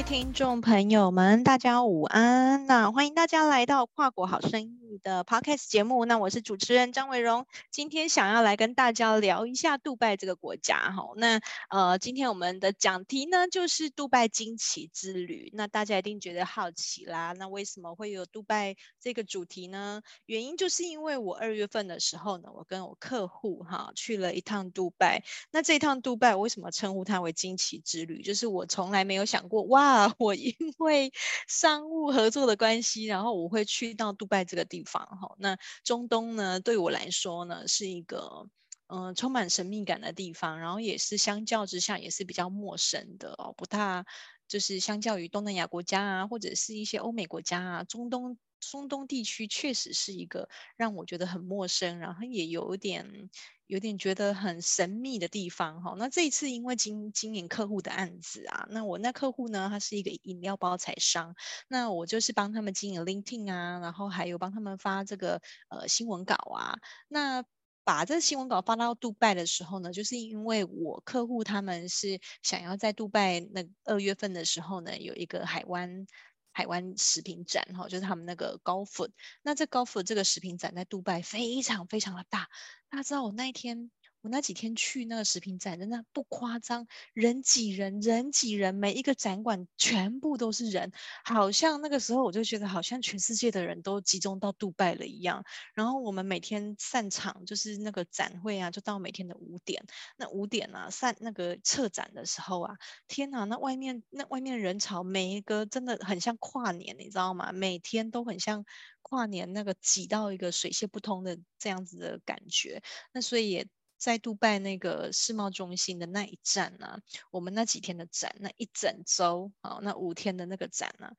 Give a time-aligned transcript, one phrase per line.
[0.00, 2.64] 位听众朋友们，大家午安！
[2.66, 6.06] 那欢迎大家来到跨国好声音的 Podcast 节目。
[6.06, 11.12] 那我是主持人张伟荣，今天想要来跟大家聊一下杜拜这个国家哈。
[11.16, 15.50] 那呃，今天我们的讲题呢，就是杜拜惊奇之旅。
[15.52, 20.00] 那大家一定觉得好奇啦，那为什么会有杜拜这个主题呢？
[20.24, 25.22] 原因就是因为我二月份的时候呢，我跟我客户哈去了一趟杜拜。
[25.50, 28.22] 那这一趟杜拜，我为什么称呼它为惊奇之旅？
[28.22, 31.12] 就是我从来没有想过，哇，我因 为
[31.48, 35.34] 商务合作的关系，然后我会去到杜拜这个地方哈。
[35.38, 38.46] 那中东呢，对我来说呢，是一个
[38.88, 44.04] 嗯、充满神秘感的地方，然后也是相较之下也是比较陌生的哦，不大
[44.48, 53.30] 就是相较于东南亚国家啊，或者是一些欧美国家啊，中东中东地区确实是一个让我觉得很陌生，然后也有点。
[53.70, 61.36] 有点觉得很神秘的地方哈，那这一次因为经经营客户的案子啊，那我那客户呢，他是一个饮料包材商，
[61.68, 66.74] 那我就是帮他们经营 LinkedIn 啊，然后还有帮他们发这个呃新闻稿啊，
[67.06, 67.44] 那
[67.84, 76.08] 把这新闻稿发到杜拜的时候呢，就是因为我客户他们是想要在杜拜那二月份的时候呢，有一个海湾。
[76.52, 79.12] 海湾食品展哈，就是他们那个高粉。
[79.42, 82.48] 那这高粉这个食品展在杜拜非常非常的大。
[82.88, 83.90] 大家知道我那一天。
[84.22, 90.92] 我那几天去那个食品展，真的不夸张，人挤人，人挤人，每一个展馆全部都是人，
[91.24, 95.42] 好像那个时候我就觉得好像全世界的人都集中到杜拜了一样。
[95.74, 99.82] 然后我们每天散场，就是那个展会啊，就到每天的五点。
[100.18, 102.74] 那五点啊，散那个撤展的时候啊，
[103.08, 107.52] 天哪，那外面那外面人潮，每一个真的很像跨年，你知道吗？
[107.52, 108.66] 每天都很像
[109.00, 112.82] 跨年，那个挤到一个水泄不通的这样子的感觉。
[113.14, 113.66] 那所以也。
[114.00, 121.12] 在杜拜那个世贸中心的那一站呢、啊，我们那几天的展，那一整周啊，那五天的那个展呢、啊，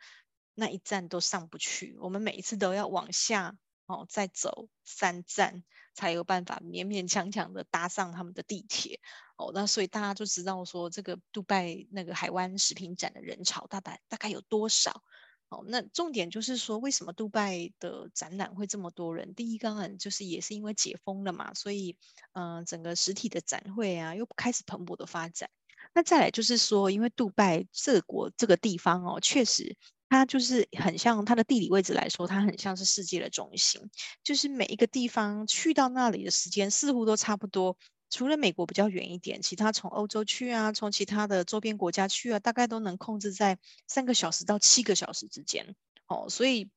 [0.56, 3.56] 那一站都上不去，我们每一次都要往下
[3.86, 5.64] 哦，再走三站
[5.94, 9.00] 才有办法勉勉强强的搭上他们的地铁
[9.38, 9.52] 哦。
[9.54, 15.04] 那所以大家就知道说，这个杜拜那个海湾食品展的人潮大概大概有多少。
[15.52, 19.36] 哦，那重点就是说，为什么杜拜的展览会这么多人？
[19.36, 21.98] 第一，当然就是也是因为解封了嘛，所以，
[22.32, 25.50] 嗯、整个实体的展会啊，又开始蓬勃的发展。
[25.94, 29.76] 那再来就是说，因为杜拜这国这个地方哦，确实
[30.08, 33.82] 它就是很像它的地理位置来说，它很像是世界的中心，
[34.24, 37.78] 就是每一个地方去到那里的时间似乎都差不多。
[38.12, 43.58] 除了美国比较远一点，其他从欧洲去啊，从其他的周边国家去啊，大概都能控制在
[43.88, 45.76] 三个小时到七个小时之间。
[46.08, 46.70] 哦，所以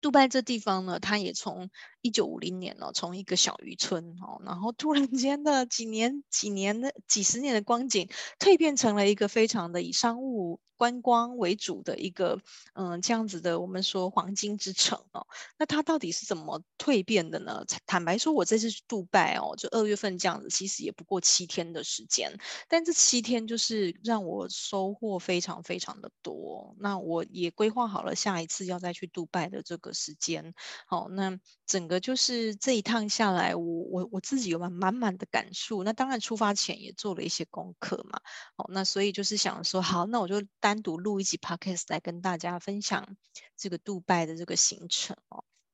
[0.00, 1.68] 杜拜这地方呢，它也从
[2.00, 8.08] 一九五零年了，从一个小渔村哦，然后突然间的几年、几年的几十年的光景，
[8.38, 10.60] 蜕变成了一个非常的以商务。
[10.80, 12.40] 观光为主的一个，
[12.72, 15.26] 嗯，这样子的，我们说黄金之城哦，
[15.58, 17.62] 那它到底是怎么蜕变的呢？
[17.84, 22.32] 坦白说，我这次去杜拜哦，就二月份这样子，其实也不过七天的时间，
[22.66, 26.74] 但这七天就是让我收获非常非常的多。
[26.78, 30.54] 那我也规划好了下一次要再去杜拜的这个时间。
[30.86, 35.84] 好，那整个就是这一趟下来，我我我自己有满满满的感触。
[35.84, 38.18] 那当然出发前也做了一些功课嘛。
[38.56, 40.69] 好，那所以就是想说，好，那我就带。
[40.70, 43.16] 单独录一集 podcast 来跟大家分享
[43.56, 45.16] 这个杜拜的这个行程。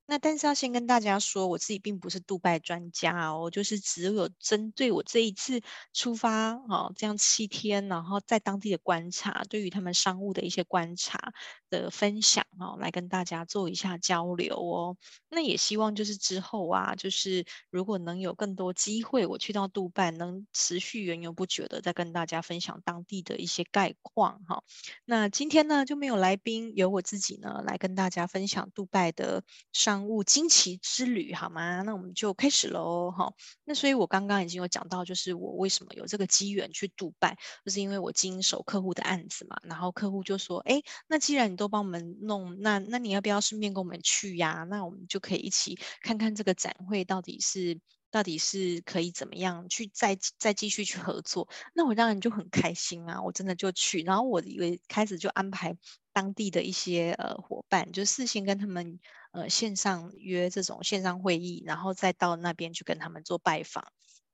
[0.09, 5.61] 那但是要先跟大家说，我自己并不是杜拜专家哦，就是只有针对我这一次
[5.93, 11.33] 出发哦，这样七天，然后在当地的观察，对于他们商务的一些观察
[11.71, 14.97] 的分享哦，来跟大家做一下交流哦。
[15.29, 24.63] 那也希望就是之后啊，就是如果能有更多机会，我去到杜拜，能持续源源不绝的再跟大家分享当地的一些概况哈。
[25.05, 29.43] 那今天呢就没有来宾，由我自己呢来跟大家分享杜拜的
[29.73, 29.96] 商。
[29.97, 31.81] 商务惊奇之旅，好吗？
[31.81, 33.33] 那我们就开始喽，哈。
[33.65, 37.35] 那所以我刚刚已经有讲到，就是我为什么有这个机缘去杜拜，
[37.65, 39.57] 就是因为我经手客户的案子嘛。
[39.63, 44.67] 然后客户就说：“哎，那既然你都帮我们弄，那那你要不要顺便跟我们去呀？
[44.69, 47.81] 那我们就可以一起看看这个展会到底是
[48.11, 54.03] 到底是可以怎么样去再再继续去合作。”那我当然就很开心啊，我真的就去。
[54.03, 55.75] 然后我以为开始就安排
[56.17, 58.99] 当地的一些呃伙伴，就事先跟他们。
[59.33, 63.85] 呃，线上约这种线上会议，然后再到那边去跟他们做拜访，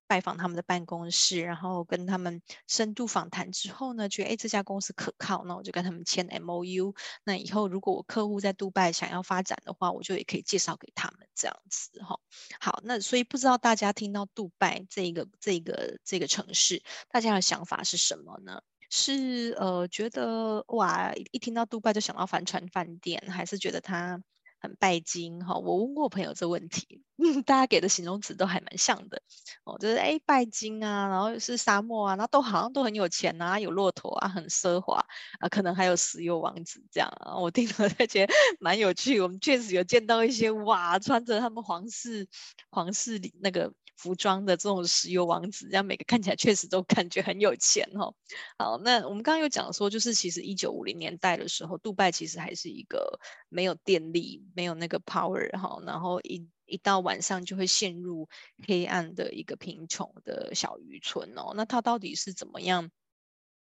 [0.06, 6.94] 拜访他们的办公室，然后跟他们深度访谈之后呢，觉得哎这家公司可靠，那我就跟他们签 MOU。
[7.24, 12.20] 那以后如果我客户在杜拜想要发展的话，我就也可以介绍给他们这样子哈。
[12.60, 16.80] 好，那所以不知道大家听到杜拜这个这个这个城市，
[17.10, 18.62] 大家的想法是什么呢？
[18.94, 24.22] 是呃觉得哇，一听到杜拜就想到帆船饭店，还是觉得它
[24.60, 25.54] 很拜金哈？
[25.54, 27.02] 我问过朋友这问题，
[27.46, 29.22] 大家给的形容词都还蛮像的
[29.64, 35.02] 哦，就是哎拜金啊，然后是沙漠啊，然后都好像都很有钱啊，有骆驼啊，很奢华
[35.40, 37.34] 啊，可能还有石油王子这样啊。
[37.34, 42.28] 我听了才觉得 蛮有趣，我们确实有见到一些哇，穿着他们皇室
[42.68, 43.72] 皇室里那个。
[43.96, 48.14] 服装的这种石油王子，这样每个看起来确实都感觉很有钱哦。
[48.58, 58.28] 好，那我们刚刚有讲说，就是其实一九五零年代的时候，杜拜其实还是一个没有电力、没有那个 power 哈，然后一一到晚上就会陷入
[58.66, 61.52] 黑暗的一个贫穷的小渔村哦。
[61.54, 62.90] 那它到底是怎么样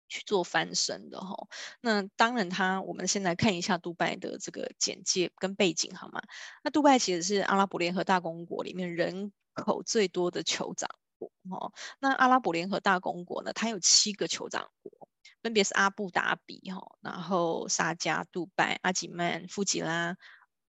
[0.08, 1.48] 去做翻身的哈？
[1.80, 6.20] 那当然，它我们先来看一下杜拜的这个简介跟背景好吗？
[6.62, 10.88] 那杜拜其实是阿拉伯联合大公国里面人口最多的酋长
[11.18, 13.52] 国，哦，那阿拉伯联合大公国呢？
[13.52, 15.08] 它有七个酋长国，
[15.42, 20.16] 分别是阿布达比，哈，然后沙迦、杜拜、阿吉曼、富吉拉，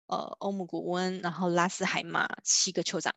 [0.05, 3.13] 呃，欧姆古温，然后拉斯海马，七个酋长。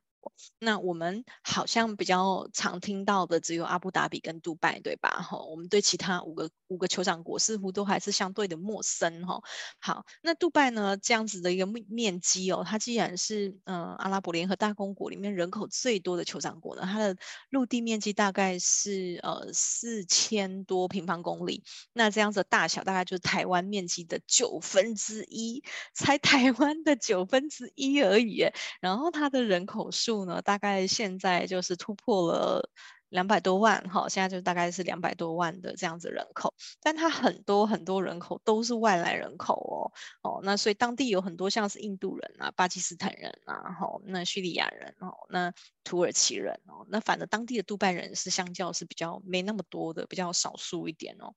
[0.59, 5.09] 那我们好像比较常听到的只有阿布达比跟杜拜，对吧？
[5.23, 9.41] 哈，我们对其他五个五个酋长国似乎都还是相对的陌生哈。
[9.81, 17.17] 好，那杜拜呢，这样子的一个面面积哦，它既然是嗯、阿拉伯联合大公国里面人口最多的酋长国呢，它的
[17.49, 21.65] 陆地面积大概是呃四千多平方公里，
[21.95, 25.63] 那这样子的大小大概就是台湾面积的九分之一，
[25.95, 28.45] 才台湾的九分之一而已。
[28.81, 30.10] 然后它的人口数。
[30.11, 32.69] 数呢，大概现在就是突破了
[33.11, 45.53] 两百多万，哈，现在就大概是两百多万的这样子人口，但它很多很多人口都是外来人口哦，哦，那所以当地有很多像是印度人啊、巴基斯坦人啊，哈，那叙利亚人哦，那
[45.85, 51.35] 土耳其人哦，那反正当地的杜拜人是相较是比较没那么多的，比较少数一点哦。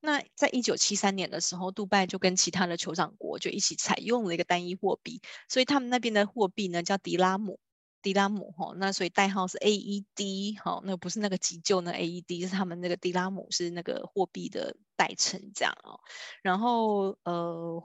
[0.00, 7.58] 那在一九七三年的时候，杜拜就跟其他的酋长国就一起采用了一个单一货币，所以他们那边的货币呢叫迪拉姆。
[8.06, 15.98] 迪拉姆哈，那所以代号是 AED 哈，那不是那个急救那 AED，是他们那个迪拉姆是那个货币的代称这样哦。
[16.40, 17.82] 然后呃。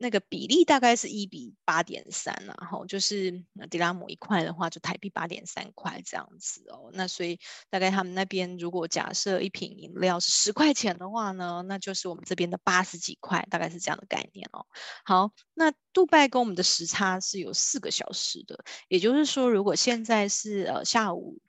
[0.00, 6.90] 那个比例大概是一比八点三，然后就是迪拉姆一块的话，就台币八点三块这样子哦。
[6.92, 14.64] 那所以大概他们那边如果假设一瓶饮料是十块钱的话呢，那就是我们这边的八十几块，大概是这样的概念哦。
[15.04, 21.40] 好，那杜拜跟我们的时差是有四个小时的，也就是说，如果现在是呃下午，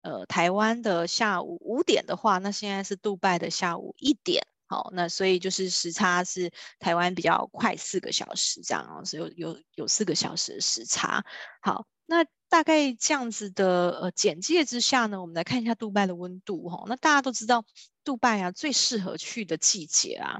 [0.00, 4.44] 呃台湾的下午五点的话，那现在是杜拜的下午一点。
[4.72, 11.22] 好，那所以就是时差是台湾比较快四个小时这样哦，所以有有有四个小时的时差。
[11.60, 16.84] 好，那大概这样子的呃简介之下呢，我们来看一下杜拜的温度哈。
[16.86, 17.66] 那大家都知道，
[18.02, 20.38] 杜拜啊最适合去的季节啊，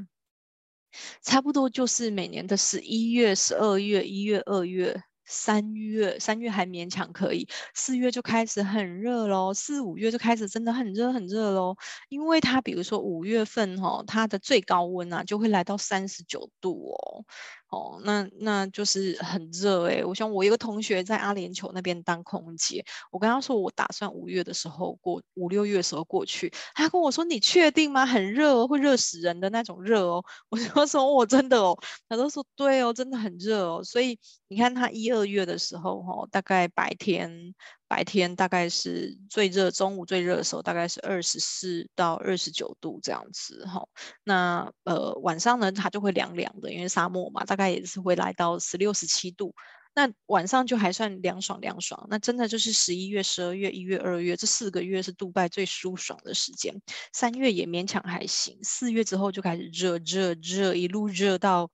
[1.20, 5.02] 差不多就是每年的十一月、十二月、一月、二月。
[5.24, 11.76] 三月，三月还勉强可以，四月就开始很热喽，四五月就开始真的很热很热喽。
[12.08, 17.24] 因为它比如说五月份哈、它的最高温啊就会来到三十九度哦。
[17.72, 20.04] 哦，那那就是很热哎！
[20.04, 28.05] 我想我一个同学在阿联酋那边当空姐，我跟他说我打算五月的时候过，五六月的时候过去，他跟我说你确定吗？
[28.05, 30.22] 很热哦，会热死人的那种热哦。
[30.50, 31.74] 我就说我真的哦，
[32.10, 33.82] 他都说对哦，真的很热哦。
[33.82, 37.55] 所以你看他一二月的时候哈、哦，大概白天。
[37.93, 43.87] 白天大概是最热，中午最热的时候大概是二十四到二十九度这样子哈。
[44.25, 49.55] 那呃晚上呢，它就会凉凉的，因为沙漠嘛，大概也是会来到十六、十七度。
[49.94, 52.06] 那晚上就还算凉爽凉爽。
[52.08, 56.81] 那真的就是十一月、十二月、一月、二月这四个月是杜拜最舒爽的时间。
[57.13, 61.70] 三月也勉强还行，四月之后就开始热热热，一路热到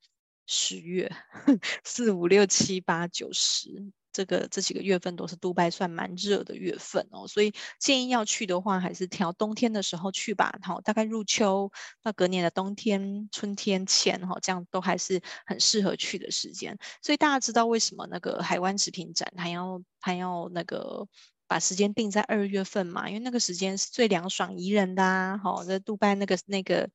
[0.49, 1.09] 十月，
[1.85, 3.93] 四五六七八九十。
[4.13, 10.59] 这个这几个月份都是杜拜算蛮热的月份哦，所以建议要去的话，还是挑冬天的时候去吧。
[10.63, 11.71] 好，大概入秋
[12.03, 16.77] 到隔年的冬天、春天前哈，这样都还是很适合去的时间。
[17.03, 21.07] 所以大家知道为什么那个海湾食品展还要还要那个
[21.47, 23.09] 把时间定在二月份嘛？
[23.09, 25.39] 因为那个时间是最凉爽宜人的啊。
[25.39, 26.89] 好，在杜拜那个那个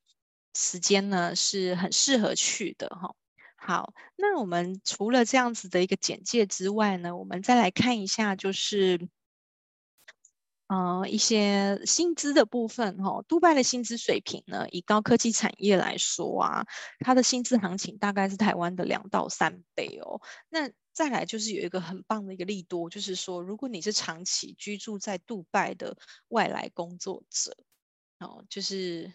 [0.54, 3.14] 时间呢是很适合去的哈。
[3.66, 9.08] 好，那我们除了这样子的一个简介之外呢，我们再来看一下，就是，
[10.66, 13.24] 呃，一些薪资的部分哈、哦。
[13.26, 16.66] 杜拜的薪资水平呢，以高科技产业来说啊，
[16.98, 20.20] 它的薪资行情大概是台湾的两到三倍哦。
[20.50, 25.96] 那再来就是有一个很棒的一个利多，就是说，如果你是长期居住在杜拜的
[26.28, 27.56] 外来工作者，
[28.18, 29.10] 哦，就是。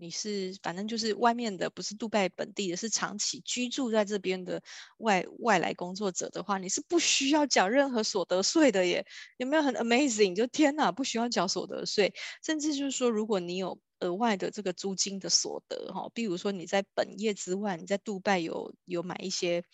[0.00, 4.62] 你是反正就是外面的，不是杜拜本地的，是长期居住在这边的
[4.98, 9.04] 外外来工作者的话，你是不需要缴任何所得税的耶。
[9.38, 10.36] 有没有很 amazing？
[10.36, 12.14] 就天哪，不需要缴所得税，
[12.44, 19.64] 甚至就是说，如果你有额外的这个租金的所得哈，比如说你在本业之外，你在杜拜有有买一些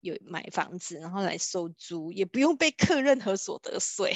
[0.00, 4.14] 有买房子，然后来收租，也不用被课任何所得税。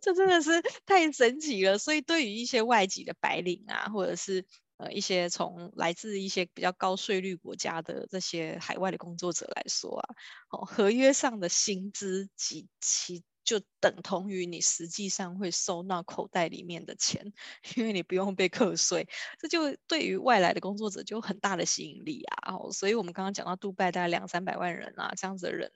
[0.00, 4.44] 这真的是太神奇了，所以对于一些外籍的白领啊，或者是
[4.78, 10.14] 呃一些从来自一些比较高税率国家的这些海外的工作者来说啊，
[10.50, 17.32] 哦，合约上的薪资及其就等同于你实际上会收到口袋里面的钱，
[17.74, 19.08] 因为你不用被课税，
[19.40, 22.54] 这就对于外来的工作者就很大的吸引力啊。
[22.54, 25.72] 哦，所以我们刚刚讲到杜拜大概两三百万人啊，这样子的人。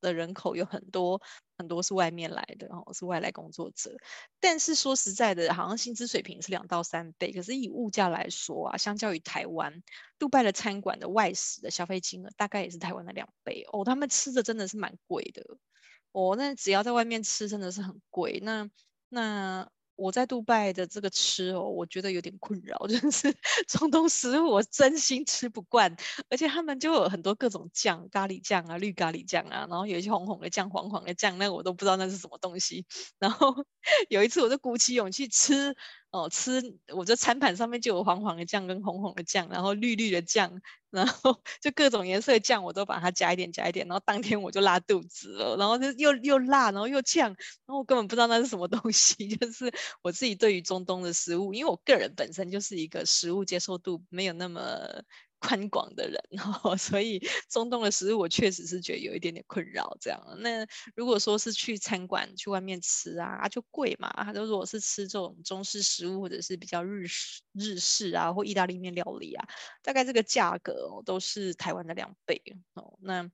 [0.00, 1.20] 的人口有很多
[1.58, 3.96] 很多是外面来的，哦，是外来工作者。
[4.40, 9.82] 但是说实在的，好像薪资水平是两到三倍，可是以物价来说啊，相较于台湾，
[10.18, 13.84] 杜拜的餐馆的外食的消费金额大概也是台湾的两倍哦。
[13.84, 15.44] 他们吃的真的是蛮贵的
[16.12, 18.40] 哦，那只要在外面吃真的是很贵。
[18.42, 18.68] 那
[19.08, 19.70] 那。
[19.96, 23.32] 我在杜拜的这个吃哦，我觉得有点困扰， 就是
[23.68, 25.94] 中东食物我真心吃不惯，
[26.30, 32.84] 而且他们就有很多各种酱，咖喱酱啊、绿咖喱酱啊，然后有一些红红的酱、黄黄的酱，那个我都不知道那是什么东西。
[33.18, 33.54] 然后
[34.08, 35.74] 有一次我就鼓起勇气吃。
[36.12, 36.60] 哦，吃
[36.94, 47.36] 我这餐盘上面就有黄黄的酱跟红红的酱，然后绿绿的酱，然后 就各种颜色的酱我都把它加一点加一点，然后当天我就拉肚子了，然后就又又辣，然后又呛，然
[47.68, 54.60] 后我根本不知道那是什么东西， 就是我自己对于中东的食物，因为我个人本身就是一个食物接受度没有那么。
[55.42, 57.20] 宽广的人， 然后所以
[57.50, 59.96] 中东的食物我确实是觉得有一点点困扰。
[60.00, 64.08] 这样，那如果说是去餐馆去外面吃啊，就贵嘛。
[64.24, 69.44] 他就如果是吃这种中式食物或者是比较日式日式啊或意大利面料理啊，
[69.82, 72.40] 大概这个价格都是台湾的两倍
[72.74, 72.96] 哦。
[73.02, 73.28] 那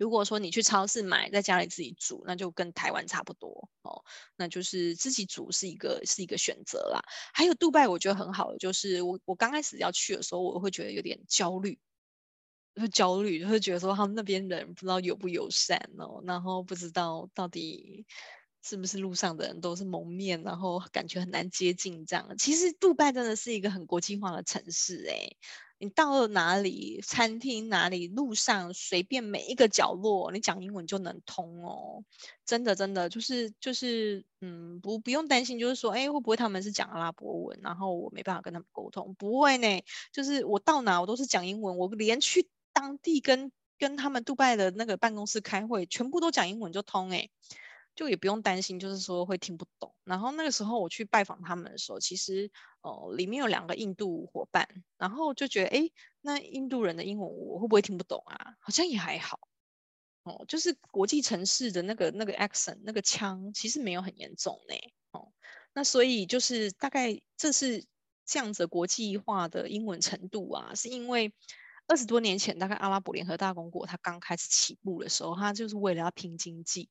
[0.00, 4.02] 如果说你去超市买，在家里自己煮，那就跟台湾差不多哦。
[4.34, 7.02] 那就是自己煮是一个是一个选择啦。
[7.34, 11.78] 还有杜拜，我觉得很好的就是我我刚开始要去的时候，我会觉得有点焦虑，
[12.76, 18.06] 会焦虑，就会觉得说他们那边人不知道友不友善哦，然后不知道到底
[18.62, 22.38] 是不是路上的人都是蒙面，然后感觉很难接近这样。
[22.38, 25.36] 其实杜拜真的是一个很国际化的城市诶。
[25.82, 32.04] 你到了哪里，餐厅哪里，路上随便每一个角落，你讲英文就能通哦。
[32.44, 39.14] 真的，真的就是就是，嗯，不不用担心，就是说，哎，会不会他们是讲阿拉伯文，然后我没办法跟他们沟通？
[39.14, 39.82] 不会呢，
[40.12, 47.30] 就是我到哪我都是讲英文，我连去当地跟跟他们杜拜的那个办公室开会，全部都讲英文就通哎。
[47.94, 49.94] 就也不用担心，就是说会听不懂。
[50.04, 52.50] 然后那个时候我去拜访他们的时候，其实
[52.82, 54.66] 哦，里面有两个印度伙伴，
[54.96, 58.56] 然后就觉得，哎，那印度人的英文我会不会听不懂啊？
[58.60, 59.38] 好像也还好。
[60.22, 64.74] 哦，就是国际城市的那个那个 accent 那个腔，其实没有很严重呢。
[65.12, 65.32] 哦，
[65.72, 67.86] 那所以就是大概这是
[68.26, 71.32] 这样子国际化的英文程度啊，是因为
[71.86, 76.90] 二十多年前，大概阿拉伯联合大公国它刚开始起步的时候，它就是为了要拼经济。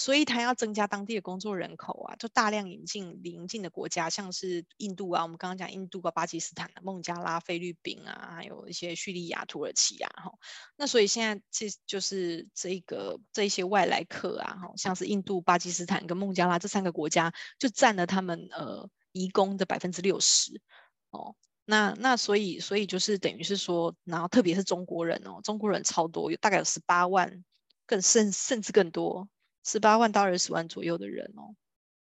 [0.00, 10.32] 所以他要增加当地的工作人口啊，就大量引进邻近的国家，像是印度啊，我们刚刚讲印度啊、巴基斯坦、孟加拉、菲律宾啊，还有一些叙利亚、土耳其啊，哈。
[10.74, 20.62] 那所以现在这就是这个这一些外来客啊，哈，像是印度、巴基斯坦跟孟加拉这三个国家，就占了他们呃移工的百分之六十
[21.10, 21.36] 哦。
[21.66, 27.44] 那那所以所以就是等于是说，然后特别是中国人哦，中国人超多，有大概有十八万，
[27.84, 29.28] 更甚甚至更多。
[29.64, 31.54] 十八万到二十万左右的人哦，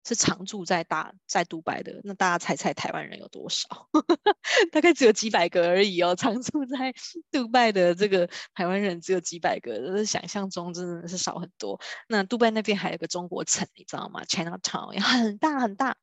[0.06, 2.00] 是常住在大在杜拜的。
[2.04, 3.68] 那大家猜猜台湾人有多少？
[4.72, 6.14] 大概只有几百个而已哦。
[6.16, 6.94] 常住在
[7.30, 11.80] 杜拜的这个台湾人只有几百个，是想象中真的是少很多。
[12.08, 15.96] 那杜拜那边还有个中国城，你知道吗？Chinatown 很大很大，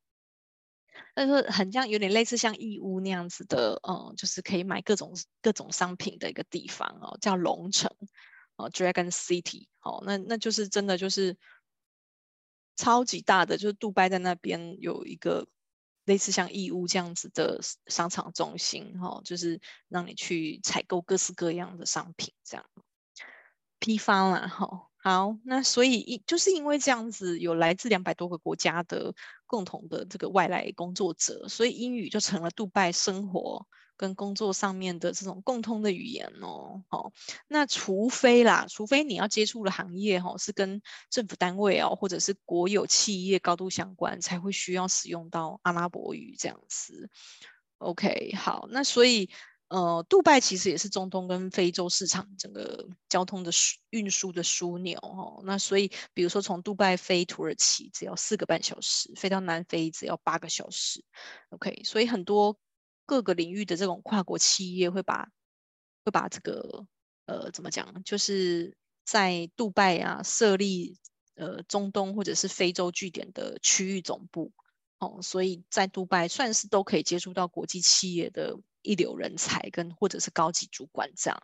[1.15, 7.89] 但是很像有点类似像义乌那样子的，嗯，就是可以买各种各种商品的一个地方哦，叫龙城。
[8.55, 11.37] 哦，Dragon City，哦，那那就是真的就是
[12.75, 15.47] 超级大的，就是杜拜在那边有一个
[16.05, 19.59] 类似像义乌这样子的商场中心，哈、哦，就是
[19.89, 22.65] 让你去采购各式各样的商品，这样
[23.79, 29.13] 批发啦，哈、哦，好，那所以就是因为这样子有来自两百多个国家的
[29.45, 33.67] 共同的这个外来工作者，所以英语就成了杜拜生活。
[33.97, 37.11] 跟工作上面的这种共通的语言哦，好，
[37.47, 47.09] 那除非啦，除非你要接触的行业哈是跟政府单位哦，或者是国有企业高度相关，才会需要使用到阿拉伯语这样子。
[47.77, 49.29] OK，好，那所以。
[49.67, 53.49] 呃，杜拜其实也是中东跟非洲市场整个交通的
[53.89, 55.41] 运输的枢纽哦。
[55.43, 61.03] 那所以，比如说从杜拜飞土耳其只要四个半小时，飞到南非只要八个小时。
[61.49, 62.55] OK，所以很多
[63.05, 65.29] 各个领域的这种跨国企业会把
[66.03, 66.85] 会把这个
[67.25, 70.97] 呃怎么讲，就是在杜拜啊设立
[71.35, 74.51] 呃中东或者是非洲据点的区域总部
[74.99, 75.19] 哦。
[75.21, 78.57] 所以在杜拜算是都可以接触到国际企业的。
[78.87, 81.43] 一流人才跟或者是高级主管这样，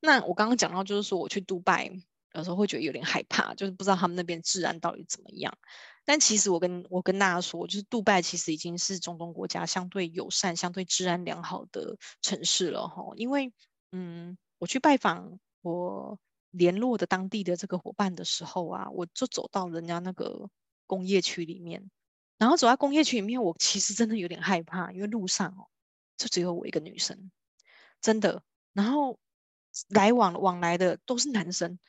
[0.00, 1.88] 那我刚刚讲到就是说我去杜拜
[2.34, 5.56] 有时候会觉得有点害怕，就是不知道他们那边治安到底怎么样。
[6.04, 13.12] 但其实我跟我跟大家说，就是杜拜其实已经是中东国家相对友善、相对治安良好的城市了哈。
[13.16, 13.52] 因为
[13.92, 16.18] 嗯，我去拜访我
[16.50, 20.48] 联络的当地的这个伙伴的时候啊，我就走到人家那个
[20.86, 21.90] 工业区里面，
[22.38, 25.68] 然后走在工业区里面，我其实真的有点害怕，因为路上哦。
[26.18, 27.32] 就只有我一个女生，
[28.00, 28.44] 真的。
[28.74, 29.18] 然后
[29.88, 31.80] 来往往来的都是男生。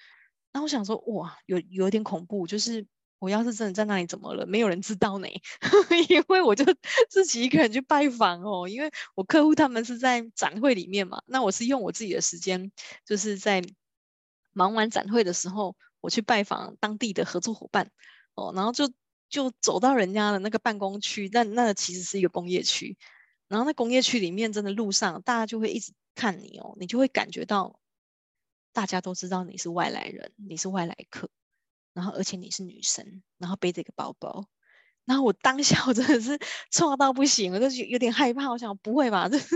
[0.53, 2.47] 然后我想说，哇，有有点恐怖。
[2.47, 2.85] 就是
[3.19, 5.27] 我要是真的在那里怎么了，没有人知道呢？
[6.09, 6.63] 因为我就
[7.09, 8.67] 自己一个人去拜访哦。
[8.69, 12.71] 因为我客户他们是在展会里面嘛，那我是用我自己的时间，
[13.05, 13.63] 就是在
[14.53, 17.89] 忙完展会的时候，我去拜访当地的合作伙伴
[18.35, 18.53] 哦。
[18.55, 18.91] 然后就
[19.29, 22.95] 就走到人家的那个办公区，那那其实是一个工业区。
[23.47, 27.79] 然后在工业区里面，真的路上大家就会一直看你哦，你就会感觉到
[28.73, 31.29] 大家都知道你是外来人，你是外来客，
[31.93, 34.47] 然后而且你是女生，然后背着一个包包，
[35.05, 36.37] 然后我当下我真的是
[36.71, 39.55] 错到不行，我就是有点害怕，我想不会吧，就是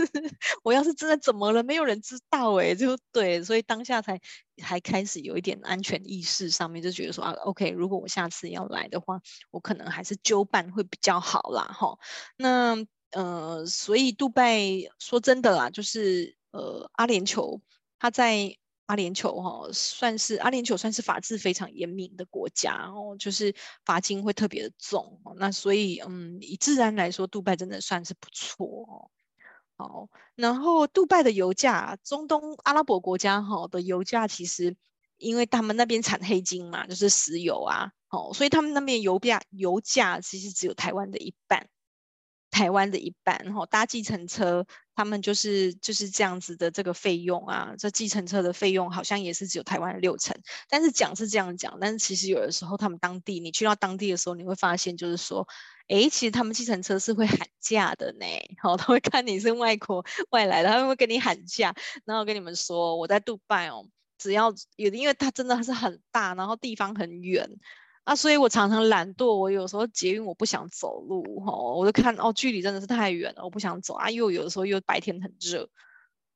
[0.64, 4.22] 我要是真的怎么了，没有人知道哎，就对，所以当下才
[4.62, 9.20] 还开始有一点安全意识上面就觉得说啊，OK，如果我下次要来的话，
[9.52, 11.98] 我可能还是就办会比较好啦，哈，
[12.38, 12.86] 那。
[13.12, 14.60] 呃，所以杜拜
[15.00, 17.62] 说真的啦，就是呃，阿联酋，
[18.00, 23.54] 它在阿联酋哈、算是阿联酋算是法治非常严明的国家哦，就是
[23.86, 25.22] 罚金会特别的重。
[25.36, 29.12] 那所以嗯，以治安来说，杜拜真的算是不错哦。
[29.78, 34.76] 好，然后杜拜的油价，中东阿拉伯国家哈的油价其实，
[35.18, 41.70] 因为他们那边产黑金嘛，就是石油啊，哦，所以他们那边油价油价其实只有台湾的一半。
[42.58, 44.66] 台湾的一半，然后搭计程车，
[44.96, 50.36] 他们就是就是这样子的这个费用啊，这计程车的费用好像也是只有台湾的六成。
[50.68, 55.48] 但是讲是这样讲，但是其实有的时候他们当地，你去到当地的时候，你会发现就是说，
[55.88, 58.26] 哎，其实他们计程车是会喊价的呢。
[58.60, 61.76] 好， 他会看你是外国外来的，他们会跟你喊价。
[62.06, 67.48] 然后跟你们说，我在杜拜哦，只要有的，因为它真的是很大，然后地方很远。
[68.08, 75.70] 啊，所以我常常懒惰，我有时候捷运我不想走路，吼，我就看哦，距离真的是太远了，我不想走啊，又有的时候又白天很热，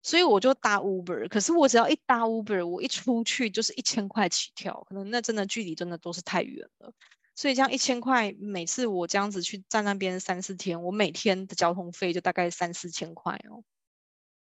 [0.03, 1.29] 所以我就搭 Uber。
[1.29, 6.91] 可是我只要一搭 Uber，我一出去就是一千块起跳，可能那真的距离真的都是太远了。
[7.36, 13.63] 所以这样一千块，每次我这样子去站那边三四天，我每天的交通费就大概三四千块哦。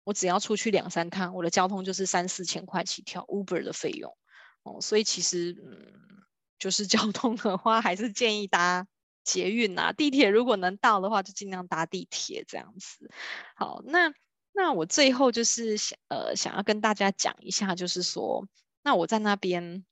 [0.05, 4.15] 我只要出去两三趟，我的交通就是三四千块起跳 Uber 的费用
[4.63, 4.79] 哦。
[4.79, 6.23] 所以其实嗯。
[6.59, 8.87] 就是交通的话， 还是建议搭
[9.23, 13.09] 捷运啊，地铁如果能到的话，就尽量搭地铁这样子。
[13.55, 14.13] 好，那
[14.53, 18.47] 那我最后就是想呃想要跟大家讲一下，就是说，
[18.83, 19.85] 那我在那边，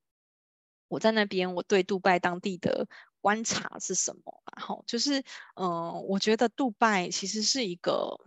[0.88, 2.88] 我在那边，我对杜拜当地的
[3.20, 4.42] 观察是什么？
[4.56, 5.22] 然后就是
[5.56, 8.18] 嗯、我觉得杜拜其实是一个，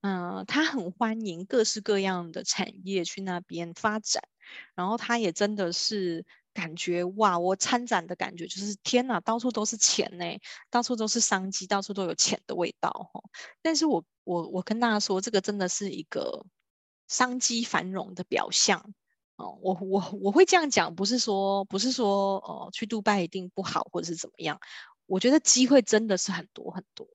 [0.00, 4.22] 嗯、他很欢迎各式各样的产业去那边发展，
[4.74, 6.24] 然后他也真的是。
[6.58, 10.24] 感觉哇，我参展的感觉就是天哪，到处都是钱呢，
[10.70, 13.22] 到处都是商机，到处都有钱的味道哈。
[13.62, 16.44] 但是我我我跟大家说，这个真的是一个
[17.06, 18.92] 商机繁荣的表象
[19.36, 19.56] 哦。
[19.62, 24.58] 我我我会这样讲，不是说不是说哦，去杜拜一定不好或者是怎么样。
[25.06, 27.06] 我觉得机会真的是很多很多。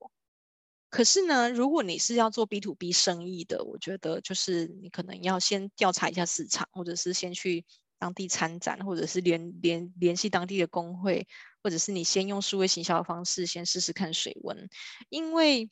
[0.88, 7.66] 可是呢，如果你是要做 B to B 生意的，我觉得就是你可能要先调查一下市场，或者是先去。
[8.04, 11.26] 当地参展，或者是联联联系当地的工会，
[11.62, 14.68] 或者是你先用数位行销的方式先试试看水温，
[15.08, 15.70] 因为，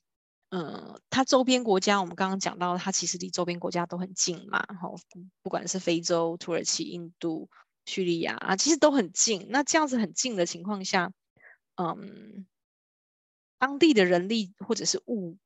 [0.48, 4.88] 呃，它周边国家我们刚刚讲到，它其实离周边国家都很近嘛，哈，
[5.42, 7.50] 不管是非洲、土耳其、印度、
[7.84, 9.48] 叙利亚啊，其实都很近。
[9.50, 11.12] 那这样子很近的情况下，
[11.76, 12.46] 嗯，
[13.58, 15.36] 当地的人力或者是物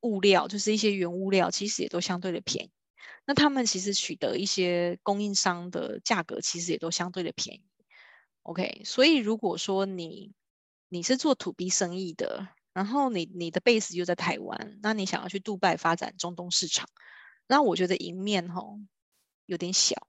[0.00, 2.70] 物料，就是一些原物料，其实也都相对的便宜。
[3.24, 7.62] 那他们其实取得一些供应商的价格，其实也都相对的便宜。
[8.42, 10.32] OK，所以如果说你
[10.88, 16.88] 你是做 To B 生意的，然后你你的 base 就在台湾，那你想要去杜拜发展中东市场，
[17.46, 18.80] 那我觉得赢面吼
[19.46, 20.08] 有点小，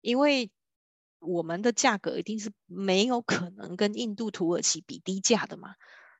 [0.00, 0.52] 因为
[1.18, 5.74] 我们的价格一定是没有可能跟印度、土耳其比低价的嘛，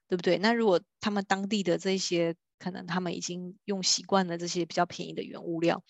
[0.09, 0.39] 对不对？
[0.39, 5.85] 那如果他们当地的这些可能他们已经用习惯了这些比较便宜的原物料，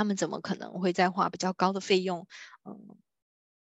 [0.00, 2.26] 他们怎么可能会再花比较高的费用，
[2.64, 2.96] 嗯，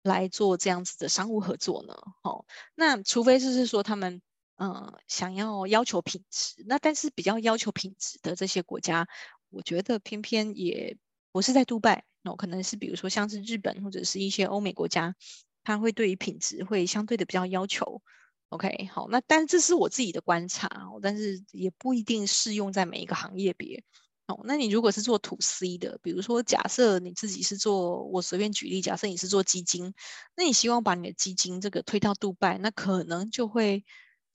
[0.04, 1.94] 来做这样子的商务合作呢？
[2.24, 4.22] 哦，那除非就是说他们。
[4.62, 9.08] 嗯，想要要求品质，那但是比较要求品质的这些国家，
[9.52, 10.98] 我觉得偏偏也
[11.32, 15.16] 不是在杜拜，那可能是比如说像是日本或者是一些欧美国家，
[15.64, 18.02] 他会对于品质会相对的比较要求。
[18.50, 23.86] OK，好，那但这是我自己的观察哦，但是也不一定适用在每一个行业别。
[24.30, 29.94] 哦，那你如果是做 to C 的，比如说假设你自己是做，我随便举例，假设你是做基金，
[30.36, 33.84] 那你希望把你的基金这个推到杜拜，那可能就会。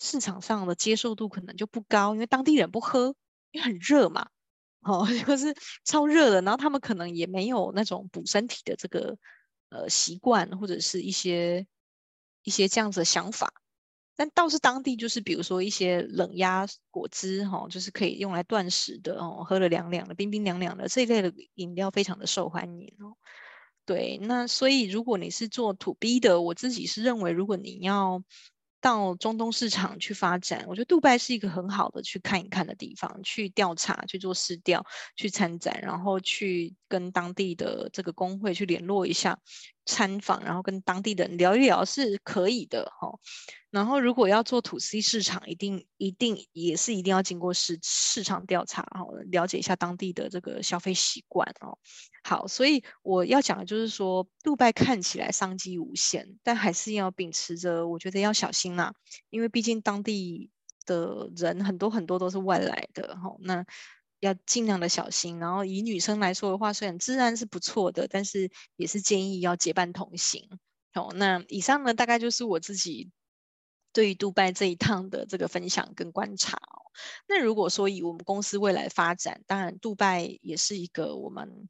[0.00, 3.14] 市场上的接受度可能就不高，因为当地人不喝，
[3.52, 4.28] 因为很热嘛，
[4.80, 5.54] 哦， 就是
[5.84, 9.16] 超热的，然后他们可能也没有那种补身体的这个
[9.70, 11.64] 呃习惯，或者是一些
[12.42, 13.52] 一些这样子的想法。
[14.16, 23.16] 但倒是当地就是比如说一些冷压果汁，哈、就是可以用来断食的哦，喝了凉凉的、冰冰凉凉的这一类的饮料非常的受欢迎哦。
[23.86, 28.22] 对，那所以如果你是做 to B 的，我自己是认为，如果你要
[28.80, 34.84] 到中东市场去发展，我觉得杜拜是一个很好的去看一看的地方，去调查、去做市调、
[35.16, 39.38] 去参展，然后去跟当地的这个工会去联络一下。
[39.86, 43.18] 参访，然后跟当地的人聊一聊是可以的哈。
[43.70, 51.76] 然后如果要做 to C 市场，一定一定也是一定要经过市市场调查哈，了解一下当地的这个消费习惯哦。
[52.22, 58.94] 好，所以我要讲的就是说，杜拜看起来商机无限，但还是要秉持着，我觉得要小心啦，
[59.30, 60.50] 因为毕竟当地
[60.86, 63.36] 的人很多很多都是外来的哈。
[63.40, 63.66] 那
[64.24, 70.48] 要尽量的小心，然后以女生来说的话，虽然自然是不错的，但是也是建议要结伴同行。
[70.92, 73.10] 好，那以上呢，大概就是我自己
[73.92, 76.90] 对于杜拜这一趟的这个分享跟观察哦。
[77.28, 81.68] 那如果说以我们公司未来发展，当然杜拜也是一个我们。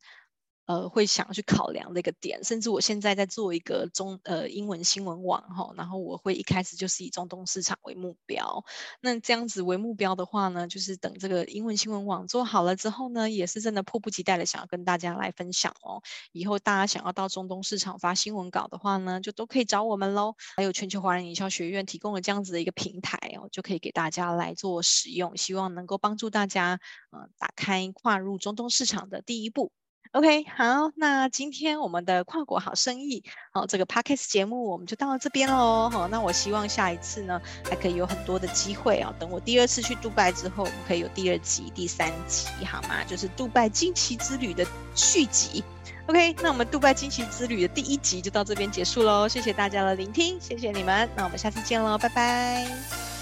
[0.67, 8.65] 呃，会想去考量的一个点，甚至我现在在做一个中呃英文新闻网哈，然后我会一开始就是以中东市场为目标。
[9.03, 16.01] 那这样子为目标的话呢，就是等这个英文新闻网做好了之后呢，也是真的迫不及待的想要跟大家来分享哦。
[16.33, 20.35] 以后大家想要到中东市场发新闻稿的话呢，就都可以找我们喽。
[20.57, 29.71] 还有全球华人营销学院提供了这样子的一个平台哦，就可以给大家来做使用，希望能够帮助大家嗯打开跨入中东市场的第一步。
[30.15, 35.91] OK，好，那今天我们的跨国好生意，好，这个 Podcast 节目我们就到这边喽。
[35.91, 39.13] 好，那我希望下一次呢，还可以有很多的机会啊。
[39.19, 43.03] 等我第二次去杜拜之后，我们可以有第二集、第三集，好吗？
[43.03, 45.65] 就是杜拜惊奇之旅的续集。
[46.07, 49.27] OK，那我们杜拜惊奇之旅的第一集就到这边结束喽。
[49.27, 53.14] 谢谢大家的聆听，谢谢你们，那我们下次见喽，拜拜。